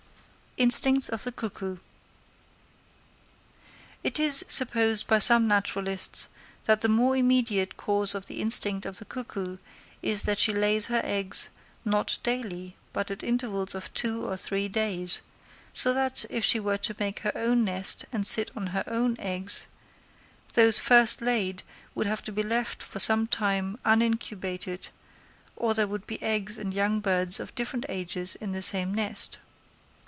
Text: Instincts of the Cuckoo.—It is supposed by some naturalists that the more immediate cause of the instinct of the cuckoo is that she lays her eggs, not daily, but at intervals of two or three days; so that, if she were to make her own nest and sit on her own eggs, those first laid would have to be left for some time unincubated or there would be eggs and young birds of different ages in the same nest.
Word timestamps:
Instincts 0.57 1.07
of 1.07 1.23
the 1.23 1.31
Cuckoo.—It 1.31 1.79
is 4.19 4.43
supposed 4.49 5.07
by 5.07 5.17
some 5.17 5.47
naturalists 5.47 6.27
that 6.65 6.81
the 6.81 6.89
more 6.89 7.15
immediate 7.15 7.77
cause 7.77 8.13
of 8.13 8.25
the 8.25 8.41
instinct 8.41 8.85
of 8.85 8.99
the 8.99 9.05
cuckoo 9.05 9.57
is 10.01 10.23
that 10.23 10.39
she 10.39 10.51
lays 10.53 10.87
her 10.87 10.99
eggs, 11.05 11.49
not 11.85 12.19
daily, 12.21 12.75
but 12.91 13.09
at 13.09 13.23
intervals 13.23 13.73
of 13.73 13.93
two 13.93 14.27
or 14.29 14.35
three 14.35 14.67
days; 14.67 15.21
so 15.71 15.93
that, 15.93 16.25
if 16.29 16.43
she 16.43 16.59
were 16.59 16.77
to 16.77 16.93
make 16.99 17.19
her 17.21 17.31
own 17.33 17.63
nest 17.63 18.03
and 18.11 18.27
sit 18.27 18.51
on 18.53 18.67
her 18.67 18.83
own 18.87 19.15
eggs, 19.19 19.67
those 20.53 20.81
first 20.81 21.21
laid 21.21 21.63
would 21.95 22.05
have 22.07 22.21
to 22.23 22.31
be 22.33 22.43
left 22.43 22.83
for 22.83 22.99
some 22.99 23.25
time 23.25 23.79
unincubated 23.85 24.89
or 25.55 25.73
there 25.73 25.87
would 25.87 26.05
be 26.05 26.21
eggs 26.21 26.59
and 26.59 26.73
young 26.73 26.99
birds 26.99 27.39
of 27.39 27.55
different 27.55 27.85
ages 27.87 28.35
in 28.35 28.51
the 28.51 28.61
same 28.61 28.93
nest. 28.93 29.39